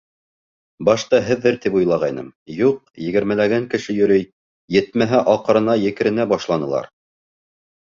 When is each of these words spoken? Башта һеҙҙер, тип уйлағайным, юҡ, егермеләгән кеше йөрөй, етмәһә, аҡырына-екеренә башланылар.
Башта 0.87 1.19
һеҙҙер, 1.27 1.59
тип 1.65 1.77
уйлағайным, 1.79 2.31
юҡ, 2.61 2.79
егермеләгән 3.09 3.69
кеше 3.75 3.97
йөрөй, 3.99 4.27
етмәһә, 4.79 5.23
аҡырына-екеренә 5.37 6.29
башланылар. 6.35 6.93